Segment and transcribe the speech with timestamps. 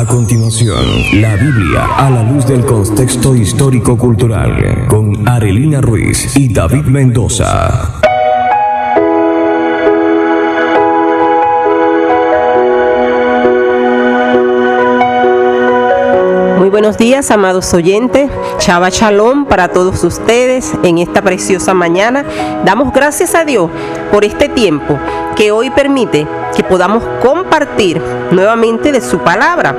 [0.00, 0.82] A continuación,
[1.20, 8.00] la Biblia a la luz del contexto histórico-cultural con Arelina Ruiz y David Mendoza.
[16.58, 18.30] Muy buenos días, amados oyentes.
[18.56, 22.24] Chava Shalom para todos ustedes en esta preciosa mañana.
[22.64, 23.70] Damos gracias a Dios
[24.10, 24.98] por este tiempo
[25.36, 26.26] que hoy permite
[26.56, 28.00] que podamos compartir
[28.30, 29.74] nuevamente de su palabra.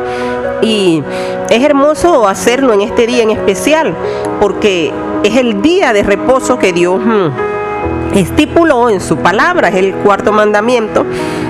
[0.62, 1.04] Y
[1.50, 3.94] es hermoso hacerlo en este día en especial,
[4.40, 4.92] porque
[5.24, 10.32] es el día de reposo que Dios mm, estipuló en su palabra, es el cuarto
[10.32, 11.06] mandamiento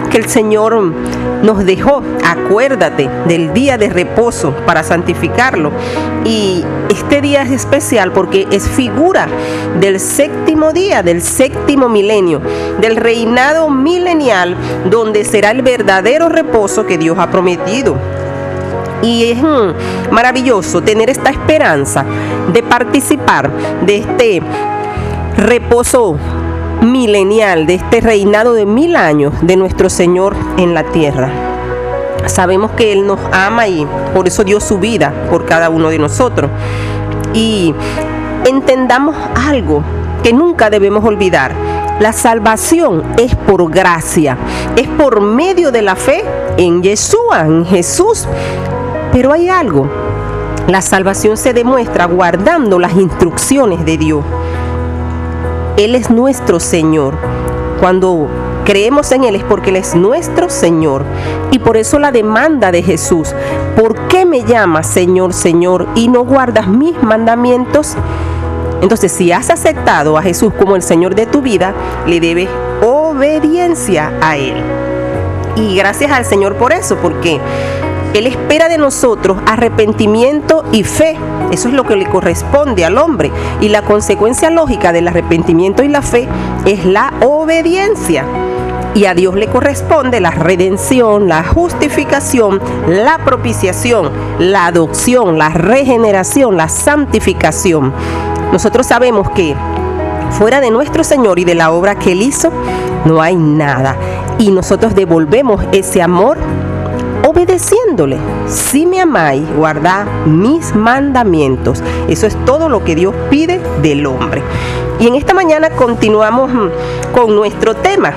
[0.10, 0.94] que el Señor
[1.44, 2.02] nos dejó.
[2.26, 5.72] Acuérdate del día de reposo para santificarlo.
[6.24, 9.28] Y este día es especial porque es figura
[9.80, 12.42] del séptimo día, del séptimo milenio,
[12.80, 14.56] del reinado milenial,
[14.90, 17.96] donde será el verdadero reposo que Dios ha prometido.
[19.02, 22.06] Y es mm, maravilloso tener esta esperanza
[22.54, 23.50] de participar
[23.84, 24.42] de este
[25.38, 26.18] reposo
[26.82, 31.30] milenial, de este reinado de mil años de nuestro Señor en la tierra.
[32.26, 36.00] Sabemos que Él nos ama y por eso dio su vida por cada uno de
[36.00, 36.52] nosotros.
[37.34, 37.74] Y
[38.46, 39.84] entendamos algo
[40.24, 41.54] que nunca debemos olvidar.
[42.00, 44.38] La salvación es por gracia,
[44.76, 46.24] es por medio de la fe
[46.58, 48.28] en Yeshua, en Jesús.
[49.12, 49.88] Pero hay algo,
[50.68, 54.24] la salvación se demuestra guardando las instrucciones de Dios.
[55.84, 57.16] Él es nuestro Señor.
[57.80, 58.28] Cuando
[58.66, 61.04] creemos en Él es porque Él es nuestro Señor.
[61.50, 63.34] Y por eso la demanda de Jesús,
[63.76, 67.96] ¿por qué me llamas Señor, Señor y no guardas mis mandamientos?
[68.82, 71.74] Entonces, si has aceptado a Jesús como el Señor de tu vida,
[72.06, 72.50] le debes
[72.82, 74.56] obediencia a Él.
[75.56, 77.40] Y gracias al Señor por eso, porque
[78.14, 81.16] Él espera de nosotros arrepentimiento y fe.
[81.52, 83.32] Eso es lo que le corresponde al hombre.
[83.62, 86.28] Y la consecuencia lógica del arrepentimiento y la fe
[86.66, 88.26] es la obediencia.
[88.94, 96.58] Y a Dios le corresponde la redención, la justificación, la propiciación, la adopción, la regeneración,
[96.58, 97.94] la santificación.
[98.52, 99.56] Nosotros sabemos que
[100.32, 102.52] fuera de nuestro Señor y de la obra que Él hizo,
[103.06, 103.96] no hay nada.
[104.40, 106.38] Y nosotros devolvemos ese amor
[107.32, 108.18] obedeciéndole.
[108.48, 111.82] Si me amáis, guardad mis mandamientos.
[112.10, 114.44] Eso es todo lo que Dios pide del hombre.
[115.00, 116.68] Y en esta mañana continuamos mm,
[117.14, 118.14] con nuestro tema,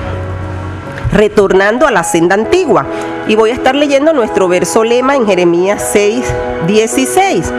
[1.11, 2.85] retornando a la senda antigua.
[3.27, 6.23] Y voy a estar leyendo nuestro verso lema en Jeremías 6,
[6.67, 7.51] 16.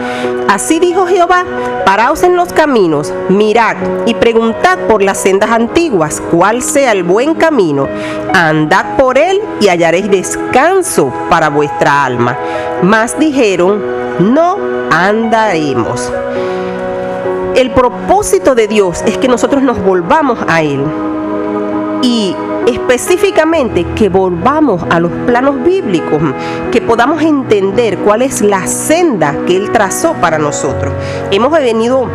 [0.47, 1.43] Así dijo Jehová,
[1.85, 7.35] paraos en los caminos, mirad y preguntad por las sendas antiguas, cuál sea el buen
[7.35, 7.87] camino.
[8.33, 12.37] Andad por él y hallaréis descanso para vuestra alma.
[12.81, 13.83] Mas dijeron,
[14.19, 14.57] no
[14.89, 16.11] andaremos.
[17.55, 20.83] El propósito de Dios es que nosotros nos volvamos a Él.
[22.03, 22.35] Y
[22.67, 26.21] específicamente que volvamos a los planos bíblicos,
[26.71, 30.93] que podamos entender cuál es la senda que Él trazó para nosotros.
[31.31, 32.07] Hemos venido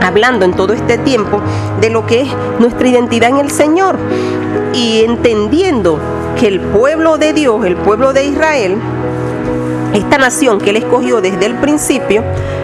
[0.00, 1.40] hablando en todo este tiempo
[1.80, 2.28] de lo que es
[2.60, 3.98] nuestra identidad en el Señor
[4.72, 5.98] y entendiendo
[6.38, 8.76] que el pueblo de Dios, el pueblo de Israel,
[9.94, 12.22] esta nación que Él escogió desde el principio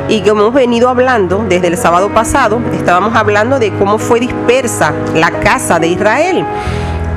[0.08, 4.94] y que hemos venido hablando desde el sábado pasado, estábamos hablando de cómo fue dispersa
[5.14, 6.46] la casa de Israel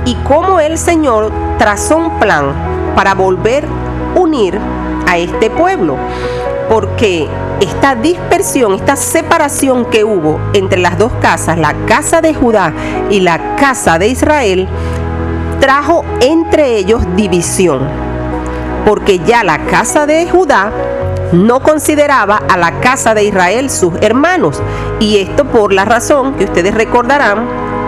[0.05, 2.53] y cómo el Señor trazó un plan
[2.95, 4.59] para volver a unir
[5.07, 5.97] a este pueblo.
[6.69, 7.27] Porque
[7.59, 12.73] esta dispersión, esta separación que hubo entre las dos casas, la casa de Judá
[13.09, 14.67] y la casa de Israel,
[15.59, 17.81] trajo entre ellos división.
[18.85, 20.71] Porque ya la casa de Judá
[21.33, 24.61] no consideraba a la casa de Israel sus hermanos.
[24.99, 27.47] Y esto por la razón que ustedes recordarán,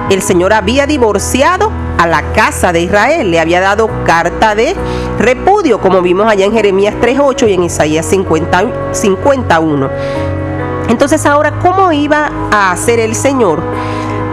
[0.10, 4.76] el Señor había divorciado a la casa de Israel, le había dado carta de
[5.20, 9.90] repudio, como vimos allá en Jeremías 3.8 y en Isaías 50, 51.
[10.90, 13.62] Entonces ahora, ¿cómo iba a hacer el Señor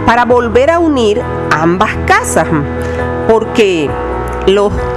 [0.05, 2.47] para volver a unir ambas casas?
[3.29, 3.89] Porque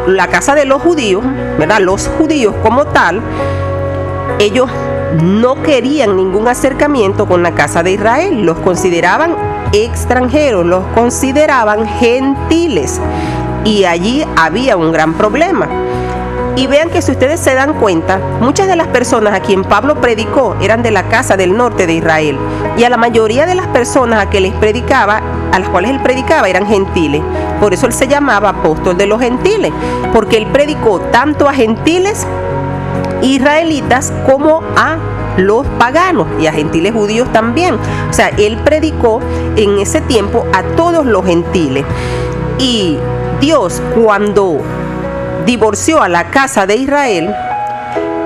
[0.06, 1.22] la casa de los judíos,
[1.58, 1.81] ¿verdad?
[1.81, 3.20] Los judíos como tal,
[4.38, 4.69] ellos
[5.22, 13.00] no querían ningún acercamiento con la casa de Israel, los consideraban extranjeros, los consideraban gentiles
[13.64, 15.68] y allí había un gran problema.
[16.56, 20.00] Y vean que si ustedes se dan cuenta, muchas de las personas a quien Pablo
[20.00, 22.38] predicó eran de la casa del norte de Israel.
[22.76, 26.00] Y a la mayoría de las personas a que les predicaba, a las cuales él
[26.00, 27.22] predicaba, eran gentiles.
[27.58, 29.72] Por eso él se llamaba apóstol de los gentiles,
[30.12, 32.24] porque él predicó tanto a gentiles
[33.20, 34.98] israelitas como a
[35.36, 37.76] los paganos y a gentiles judíos también.
[38.08, 39.20] O sea, él predicó
[39.56, 41.84] en ese tiempo a todos los gentiles.
[42.58, 42.98] Y
[43.40, 44.60] Dios cuando
[45.46, 47.34] divorció a la casa de Israel,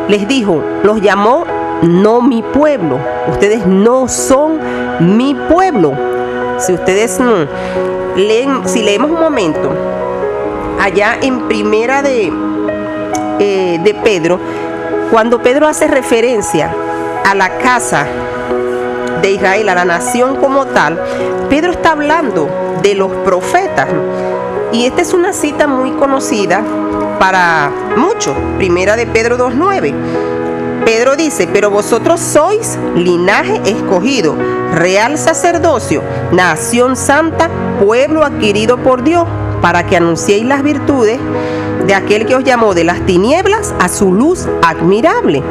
[0.08, 1.44] les dijo, los llamó
[1.82, 2.99] no mi pueblo,
[3.31, 4.58] ustedes no son
[5.16, 5.93] mi pueblo.
[6.58, 9.70] Si ustedes mm, si leemos un momento,
[10.81, 12.32] allá en primera de,
[13.38, 14.40] eh, de Pedro,
[15.10, 16.75] cuando Pedro hace referencia
[17.28, 18.06] a la casa
[19.20, 20.98] de Israel, a la nación como tal,
[21.50, 22.48] Pedro está hablando
[22.82, 23.86] de los profetas.
[24.72, 26.62] Y esta es una cita muy conocida
[27.19, 29.92] para muchos, primera de Pedro 2.9.
[30.86, 34.34] Pedro dice, pero vosotros sois linaje escogido,
[34.74, 36.02] real sacerdocio,
[36.32, 39.26] nación santa, pueblo adquirido por Dios,
[39.60, 41.20] para que anunciéis las virtudes
[41.86, 45.42] de aquel que os llamó de las tinieblas a su luz admirable.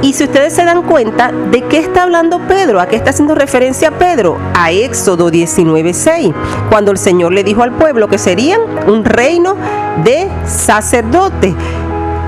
[0.00, 2.80] Y si ustedes se dan cuenta, ¿de qué está hablando Pedro?
[2.80, 4.38] ¿A qué está haciendo referencia Pedro?
[4.54, 6.32] A Éxodo 19:6,
[6.70, 9.56] cuando el Señor le dijo al pueblo que serían un reino
[10.04, 11.52] de sacerdotes.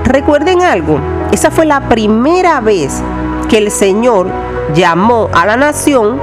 [0.03, 0.99] Recuerden algo,
[1.31, 3.01] esa fue la primera vez
[3.49, 4.27] que el Señor
[4.73, 6.19] llamó a la nación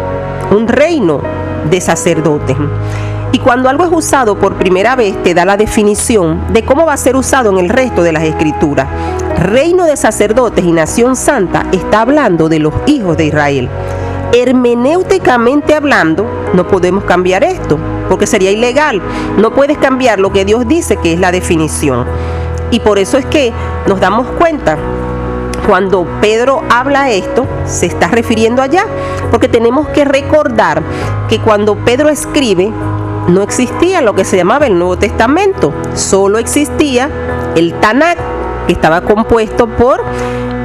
[0.50, 1.22] un reino
[1.70, 2.56] de sacerdotes.
[3.32, 6.94] Y cuando algo es usado por primera vez, te da la definición de cómo va
[6.94, 8.86] a ser usado en el resto de las escrituras.
[9.38, 13.68] Reino de sacerdotes y nación santa está hablando de los hijos de Israel.
[14.32, 19.00] Hermenéuticamente hablando, no podemos cambiar esto, porque sería ilegal.
[19.36, 22.04] No puedes cambiar lo que Dios dice que es la definición.
[22.72, 23.52] Y por eso es que
[23.86, 24.76] nos damos cuenta
[25.68, 28.86] cuando Pedro habla esto, se está refiriendo allá,
[29.30, 30.82] porque tenemos que recordar
[31.28, 32.72] que cuando Pedro escribe,
[33.28, 37.08] no existía lo que se llamaba el Nuevo Testamento, solo existía
[37.54, 38.18] el Tanakh,
[38.68, 40.02] estaba compuesto por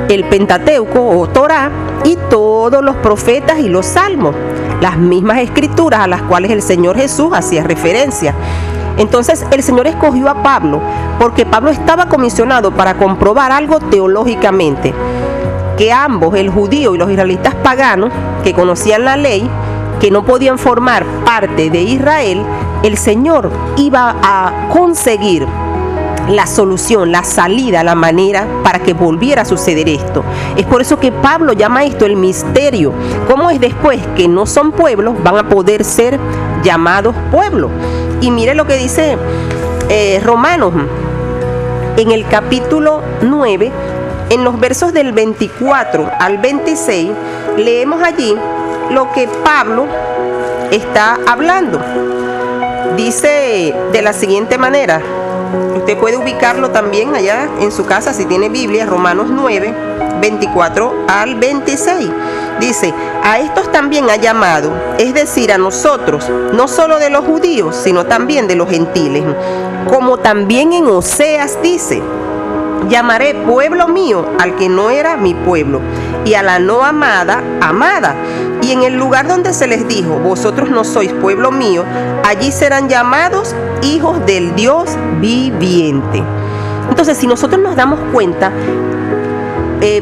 [0.09, 1.71] el Pentateuco o Torah
[2.03, 4.35] y todos los profetas y los salmos,
[4.81, 8.35] las mismas escrituras a las cuales el Señor Jesús hacía referencia.
[8.97, 10.79] Entonces el Señor escogió a Pablo
[11.19, 14.94] porque Pablo estaba comisionado para comprobar algo teológicamente,
[15.77, 18.11] que ambos, el judío y los israelitas paganos,
[18.44, 19.50] que conocían la ley,
[20.00, 22.44] que no podían formar parte de Israel,
[22.83, 25.47] el Señor iba a conseguir
[26.29, 30.23] la solución, la salida, la manera para que volviera a suceder esto.
[30.55, 32.93] Es por eso que Pablo llama esto el misterio.
[33.29, 36.19] ¿Cómo es después que no son pueblos, van a poder ser
[36.63, 37.71] llamados pueblos?
[38.21, 39.17] Y mire lo que dice
[39.89, 40.73] eh, Romanos
[41.97, 43.71] en el capítulo 9,
[44.29, 47.11] en los versos del 24 al 26,
[47.57, 48.35] leemos allí
[48.89, 49.85] lo que Pablo
[50.71, 51.79] está hablando.
[52.97, 55.01] Dice de la siguiente manera,
[55.75, 59.73] usted puede ubicarlo también allá en su casa si tiene Biblia, Romanos 9,
[60.19, 62.09] 24 al 26.
[62.59, 67.75] Dice, a estos también ha llamado, es decir, a nosotros, no solo de los judíos,
[67.75, 69.23] sino también de los gentiles.
[69.89, 72.01] Como también en Oseas dice,
[72.89, 75.81] llamaré pueblo mío al que no era mi pueblo,
[76.25, 78.15] y a la no amada, amada.
[78.61, 81.83] Y en el lugar donde se les dijo, vosotros no sois pueblo mío,
[82.23, 84.89] allí serán llamados hijos del Dios
[85.19, 86.23] viviente.
[86.89, 88.51] Entonces, si nosotros nos damos cuenta,
[89.81, 90.01] eh,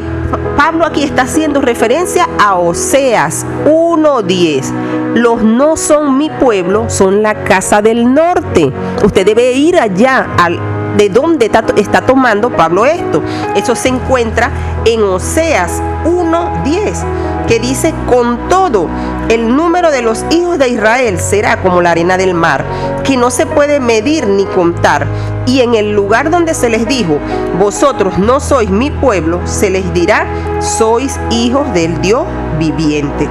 [0.56, 5.14] Pablo aquí está haciendo referencia a Oseas 1.10.
[5.14, 8.72] Los no son mi pueblo, son la casa del norte.
[9.04, 13.22] Usted debe ir allá al de dónde está, tomando Pablo esto.
[13.54, 14.50] Eso se encuentra
[14.84, 18.88] en Oseas 1.10, que dice, con todo,
[19.28, 22.64] el número de los hijos de Israel será como la arena del mar,
[23.04, 25.06] que no se puede medir ni contar.
[25.46, 27.18] Y en el lugar donde se les dijo,
[27.58, 30.26] vosotros no sois mi pueblo, se les dirá,
[30.60, 32.24] sois hijos del Dios
[32.58, 33.28] viviente.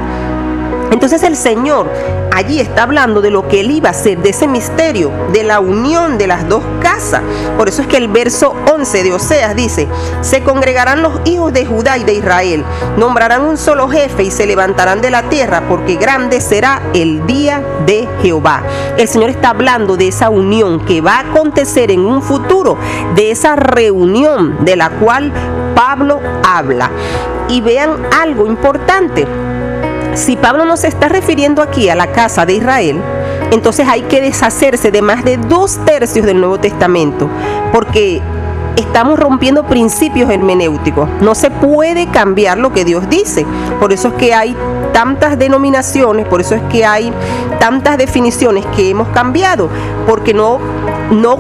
[0.92, 1.90] Entonces el Señor
[2.32, 5.60] allí está hablando de lo que él iba a hacer, de ese misterio, de la
[5.60, 7.22] unión de las dos casas.
[7.58, 9.88] Por eso es que el verso 11 de Oseas dice,
[10.22, 12.66] se congregarán los hijos de Judá y de Israel,
[12.98, 17.64] nombrarán un solo jefe y se levantarán de la tierra, porque grande será el día
[17.86, 18.64] de Jehová.
[18.98, 22.78] El Señor está hablando de esa unión que va a acontecer en un futuro,
[23.16, 25.32] de esa reunión de la cual
[25.74, 26.92] Pablo habla.
[27.48, 29.28] Y vean algo importante
[30.14, 33.02] si Pablo no se está refiriendo aquí a la casa de Israel,
[33.52, 37.30] entonces hay que deshacerse de más de dos tercios del Nuevo Testamento,
[37.72, 38.22] porque
[38.76, 41.10] estamos rompiendo principios hermenéuticos.
[41.22, 43.46] No se puede cambiar lo que Dios dice.
[43.80, 44.56] Por eso es que hay
[44.94, 47.12] tantas denominaciones, por eso es que hay
[47.60, 49.70] tantas definiciones que hemos cambiado,
[50.08, 50.60] porque no,
[51.12, 51.38] no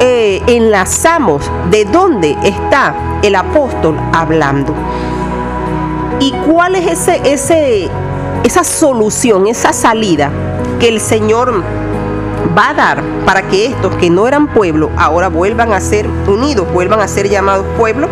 [0.00, 4.74] eh, enlazamos de dónde está el apóstol hablando.
[6.20, 7.88] ¿Y cuál es ese, ese,
[8.44, 10.30] esa solución, esa salida
[10.78, 11.62] que el Señor
[12.56, 16.72] va a dar para que estos que no eran pueblo ahora vuelvan a ser unidos,
[16.72, 18.08] vuelvan a ser llamados pueblo?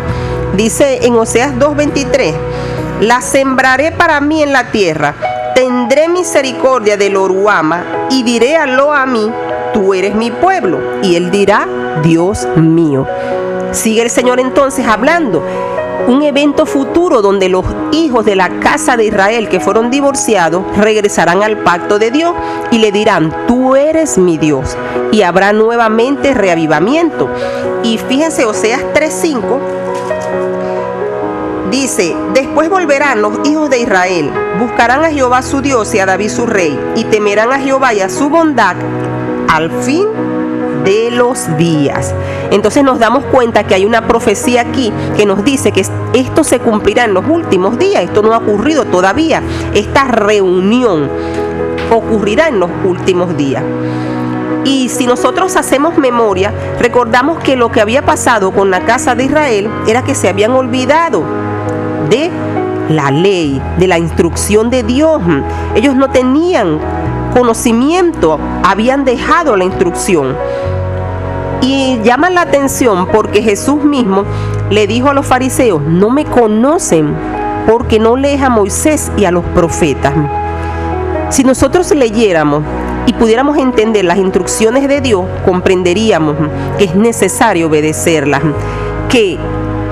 [0.55, 2.33] Dice en Oseas 2.23,
[3.01, 5.15] la sembraré para mí en la tierra,
[5.55, 9.31] tendré misericordia del Oruama y diré a lo a mí,
[9.73, 10.79] tú eres mi pueblo.
[11.03, 11.67] Y él dirá,
[12.03, 13.07] Dios mío.
[13.71, 15.43] Sigue el Señor entonces hablando
[16.07, 21.43] un evento futuro donde los hijos de la casa de Israel que fueron divorciados regresarán
[21.43, 22.33] al pacto de Dios
[22.71, 24.77] y le dirán, tú eres mi Dios.
[25.11, 27.29] Y habrá nuevamente reavivamiento.
[27.83, 29.59] Y fíjense, Oseas 3.5
[31.71, 36.29] dice, después volverán los hijos de Israel, buscarán a Jehová su Dios y a David
[36.29, 38.75] su rey, y temerán a Jehová y a su bondad
[39.47, 40.05] al fin
[40.87, 42.15] de los días.
[42.49, 46.59] Entonces nos damos cuenta que hay una profecía aquí que nos dice que esto se
[46.59, 48.03] cumplirá en los últimos días.
[48.03, 49.43] Esto no ha ocurrido todavía.
[49.73, 51.09] Esta reunión
[51.91, 53.63] ocurrirá en los últimos días.
[54.63, 59.25] Y si nosotros hacemos memoria, recordamos que lo que había pasado con la casa de
[59.25, 61.23] Israel era que se habían olvidado
[62.09, 62.31] de
[62.89, 65.21] la ley, de la instrucción de Dios.
[65.75, 66.79] Ellos no tenían
[67.33, 70.35] conocimiento, habían dejado la instrucción.
[71.61, 74.23] Y llama la atención porque Jesús mismo
[74.69, 77.15] le dijo a los fariseos, no me conocen
[77.67, 80.13] porque no lees a Moisés y a los profetas.
[81.29, 82.63] Si nosotros leyéramos
[83.05, 86.35] y pudiéramos entender las instrucciones de Dios, comprenderíamos
[86.77, 88.41] que es necesario obedecerlas,
[89.09, 89.37] que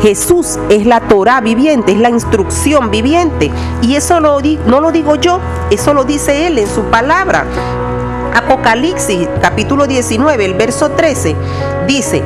[0.02, 3.52] Jesús es la Torah viviente, es la instrucción viviente.
[3.82, 5.40] Y eso no lo digo yo,
[5.72, 7.46] eso lo dice Él en su palabra.
[8.36, 11.38] Apocalipsis capítulo 19, el verso 13,
[11.88, 12.22] dice,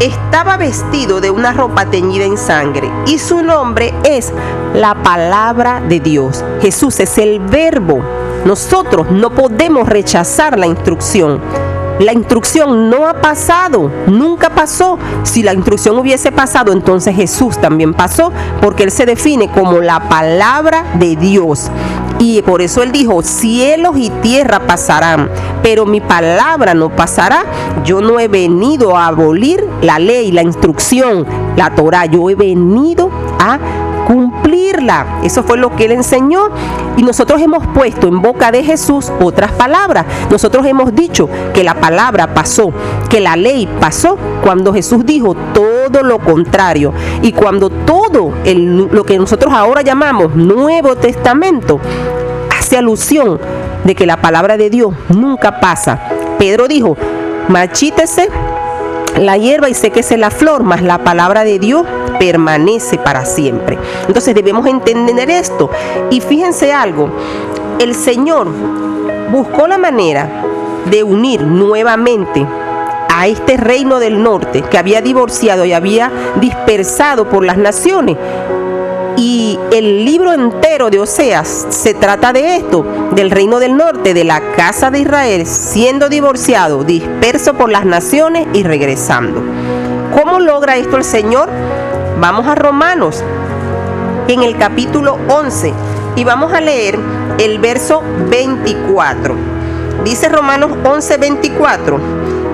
[0.00, 4.32] estaba vestido de una ropa teñida en sangre y su nombre es
[4.74, 6.44] la palabra de Dios.
[6.60, 8.00] Jesús es el verbo.
[8.44, 11.40] Nosotros no podemos rechazar la instrucción.
[12.00, 14.98] La instrucción no ha pasado, nunca pasó.
[15.22, 18.32] Si la instrucción hubiese pasado, entonces Jesús también pasó,
[18.62, 21.70] porque Él se define como la palabra de Dios.
[22.20, 25.30] Y por eso Él dijo, cielos y tierra pasarán,
[25.62, 27.46] pero mi palabra no pasará.
[27.82, 32.04] Yo no he venido a abolir la ley, la instrucción, la Torah.
[32.04, 33.58] Yo he venido a
[34.06, 35.20] cumplirla.
[35.22, 36.50] Eso fue lo que él enseñó.
[36.96, 40.04] Y nosotros hemos puesto en boca de Jesús otras palabras.
[40.30, 42.70] Nosotros hemos dicho que la palabra pasó,
[43.08, 46.92] que la ley pasó cuando Jesús dijo todo lo contrario.
[47.22, 51.80] Y cuando todo lo que nosotros ahora llamamos Nuevo Testamento
[52.76, 53.40] alusión
[53.84, 56.00] de que la palabra de Dios nunca pasa.
[56.38, 56.96] Pedro dijo,
[57.48, 58.28] machítese
[59.18, 61.84] la hierba y séquese la flor, mas la palabra de Dios
[62.18, 63.78] permanece para siempre.
[64.06, 65.70] Entonces debemos entender esto.
[66.10, 67.10] Y fíjense algo,
[67.78, 68.48] el Señor
[69.30, 70.28] buscó la manera
[70.90, 72.46] de unir nuevamente
[73.12, 76.10] a este reino del norte que había divorciado y había
[76.40, 78.16] dispersado por las naciones.
[79.22, 84.24] Y el libro entero de Oseas se trata de esto, del reino del norte, de
[84.24, 89.42] la casa de Israel, siendo divorciado, disperso por las naciones y regresando.
[90.18, 91.50] ¿Cómo logra esto el Señor?
[92.18, 93.22] Vamos a Romanos
[94.26, 95.74] en el capítulo 11
[96.16, 96.98] y vamos a leer
[97.38, 99.34] el verso 24.
[100.02, 102.00] Dice Romanos 11, 24,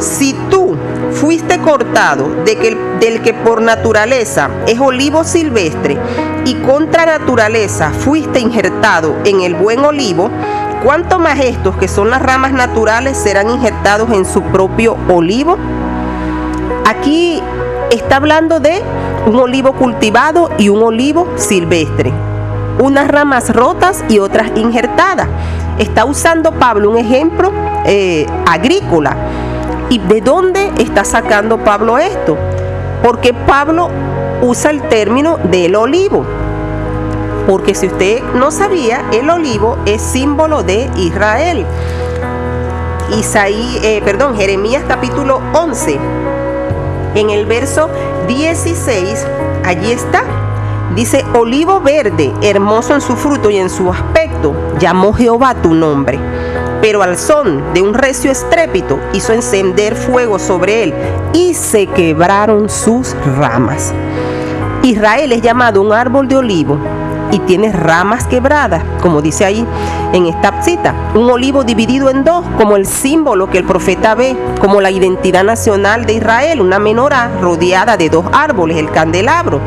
[0.01, 0.66] si tú
[1.13, 5.97] fuiste cortado de que, del que por naturaleza es olivo silvestre
[6.45, 10.31] y contra naturaleza fuiste injertado en el buen olivo,
[10.85, 15.57] ¿cuánto más estos que son las ramas naturales serán injertados en su propio olivo?
[16.85, 17.43] Aquí
[17.91, 18.83] está hablando de
[19.27, 22.13] un olivo cultivado y un olivo silvestre,
[22.79, 25.29] unas ramas rotas y otras injertadas.
[25.79, 27.51] Está usando Pablo un ejemplo
[27.85, 29.17] eh, agrícola.
[29.89, 32.37] ¿Y de dónde está sacando Pablo esto?
[33.03, 33.89] Porque Pablo
[34.43, 36.25] usa el término del olivo.
[37.47, 41.65] Porque si usted no sabía, el olivo es símbolo de Israel.
[43.17, 46.01] Isaí, eh, perdón, Jeremías capítulo 11
[47.15, 47.89] en el verso
[48.29, 49.27] 16,
[49.65, 50.23] allí está.
[50.95, 56.19] Dice, olivo verde, hermoso en su fruto y en su aspecto, llamó Jehová tu nombre.
[56.81, 60.95] Pero al son de un recio estrépito hizo encender fuego sobre él
[61.33, 63.93] y se quebraron sus ramas.
[64.83, 66.79] Israel es llamado un árbol de olivo
[67.33, 69.67] y tiene ramas quebradas, como dice ahí
[70.13, 70.95] en esta cita.
[71.15, 75.45] Un olivo dividido en dos, como el símbolo que el profeta ve, como la identidad
[75.45, 79.61] nacional de Israel, una menorá rodeada de dos árboles, el candelabro.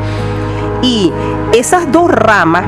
[0.82, 1.12] Y
[1.52, 2.64] esas dos ramas,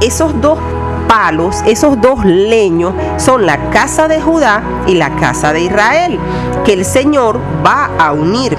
[0.00, 0.58] esos dos
[1.08, 6.18] palos, esos dos leños, son la casa de Judá y la casa de Israel,
[6.64, 8.56] que el Señor va a unir.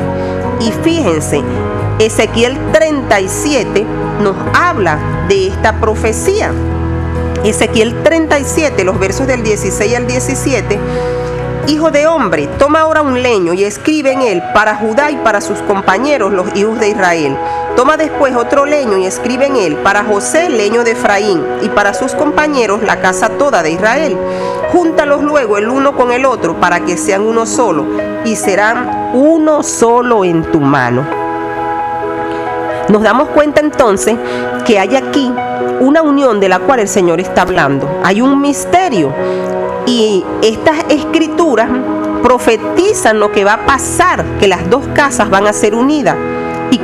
[0.59, 1.41] Y fíjense,
[1.99, 3.85] Ezequiel 37
[4.21, 6.51] nos habla de esta profecía.
[7.43, 10.79] Ezequiel 37, los versos del 16 al 17
[11.67, 15.41] Hijo de hombre, toma ahora un leño y escribe en él para Judá y para
[15.41, 17.37] sus compañeros, los hijos de Israel.
[17.77, 21.93] Toma después otro leño y escribe en él para José, leño de Efraín, y para
[21.93, 24.17] sus compañeros, la casa toda de Israel.
[24.74, 27.86] Júntalos luego el uno con el otro para que sean uno solo,
[28.25, 31.05] y serán uno solo en tu mano.
[32.89, 34.15] Nos damos cuenta entonces
[34.65, 35.31] que hay aquí
[35.79, 37.88] una unión de la cual el Señor está hablando.
[38.03, 39.13] Hay un misterio
[39.86, 41.69] y estas escrituras
[42.24, 46.15] profetizan lo que va a pasar, que las dos casas van a ser unidas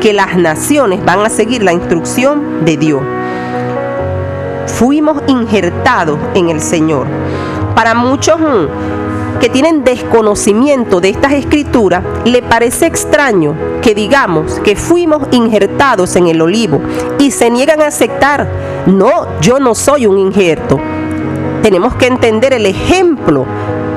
[0.04, 3.02] que las naciones van a seguir la instrucción de Dios.
[4.68, 7.08] Fuimos injertados en el Señor.
[7.74, 14.76] Para muchos mm, que tienen desconocimiento de estas escrituras, le parece extraño que digamos que
[14.76, 16.82] fuimos injertados en el olivo
[17.18, 18.48] y se niegan a aceptar,
[18.86, 20.80] no, yo no soy un injerto
[21.64, 23.46] tenemos que entender el ejemplo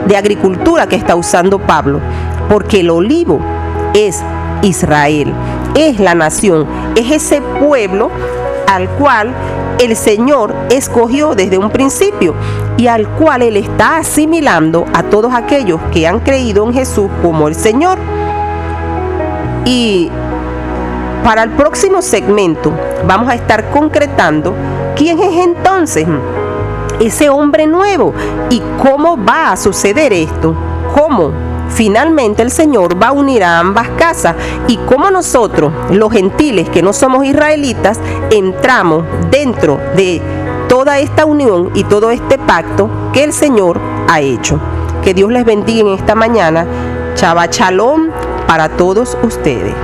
[0.07, 2.01] de agricultura que está usando Pablo,
[2.49, 3.41] porque el olivo
[3.93, 4.23] es
[4.63, 5.35] Israel,
[5.77, 6.67] es la nación,
[6.97, 8.11] es ese pueblo
[8.67, 9.33] al cual
[9.79, 12.35] el Señor escogió desde un principio
[12.79, 17.47] y al cual Él está asimilando a todos aquellos que han creído en Jesús como
[17.47, 17.99] el Señor.
[19.67, 20.11] Y
[21.23, 22.73] para el próximo segmento
[23.07, 24.55] vamos a estar concretando
[24.97, 26.07] quién es entonces
[27.01, 28.15] ese hombre nuevo.
[28.49, 30.55] ¿Y cómo va a suceder esto?
[30.95, 31.56] ¿Cómo?
[31.69, 34.35] Finalmente el Señor va a unir a ambas casas
[34.69, 40.23] y cómo nosotros, los gentiles que no somos israelitas, entramos dentro de
[40.69, 44.59] toda esta unión y todo este pacto que el Señor ha hecho.
[45.03, 46.67] Que Dios les bendiga en esta mañana.
[47.15, 47.47] Chava
[48.47, 49.75] para todos ustedes.